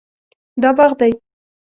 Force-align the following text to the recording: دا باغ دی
دا 0.61 0.69
باغ 0.77 0.91
دی 0.99 1.11